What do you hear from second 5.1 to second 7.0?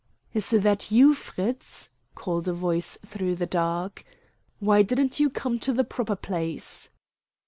you come on to the proper place?"